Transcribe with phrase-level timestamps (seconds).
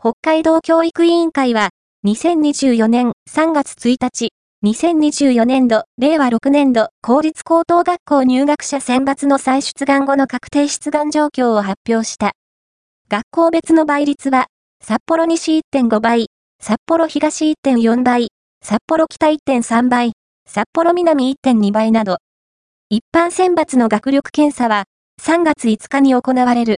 [0.00, 1.70] 北海道教育委員会は、
[2.06, 4.30] 2024年3月1日、
[4.64, 12.30] 2024年度、令和6年度、公立高等学校入学者選抜の再出願後の確定出願状況を発表した。
[13.08, 14.46] 学校別の倍率は、
[14.80, 16.26] 札幌西1.5倍、
[16.62, 18.28] 札幌東1.4倍、
[18.62, 20.12] 札幌北1.3倍、
[20.46, 22.18] 札幌南1.2倍など。
[22.88, 24.84] 一般選抜の学力検査は、
[25.20, 26.66] 3月5日に行われる。